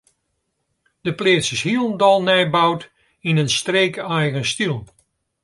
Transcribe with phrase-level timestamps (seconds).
[1.05, 2.81] De pleats is hielendal nij boud
[3.29, 4.77] yn in streekeigen styl.